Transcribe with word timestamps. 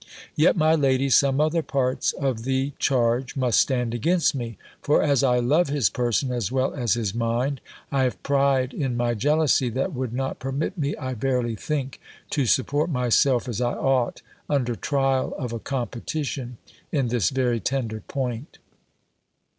Yet, 0.35 0.57
my 0.57 0.73
lady, 0.73 1.11
some 1.11 1.39
other 1.39 1.61
parts 1.61 2.11
of 2.13 2.41
the 2.41 2.73
charge 2.79 3.35
must 3.35 3.59
stand 3.61 3.93
against 3.93 4.33
me; 4.33 4.57
for 4.81 5.03
as 5.03 5.21
I 5.21 5.37
love 5.37 5.69
his 5.69 5.91
person, 5.91 6.31
as 6.31 6.51
well 6.51 6.73
as 6.73 6.95
his 6.95 7.13
mind, 7.13 7.61
I 7.91 8.01
have 8.05 8.23
pride 8.23 8.73
in 8.73 8.97
my 8.97 9.13
jealousy, 9.13 9.69
that 9.69 9.93
would 9.93 10.11
not 10.11 10.39
permit 10.39 10.75
me, 10.75 10.95
I 10.95 11.13
verily 11.13 11.55
think, 11.55 11.99
to 12.31 12.47
support 12.47 12.89
myself 12.89 13.47
as 13.47 13.61
I 13.61 13.73
ought, 13.73 14.23
under 14.49 14.73
trial 14.75 15.35
of 15.37 15.53
a 15.53 15.59
competition, 15.59 16.57
in 16.91 17.09
this 17.09 17.29
very 17.29 17.59
tender 17.59 17.99
point. 18.07 18.57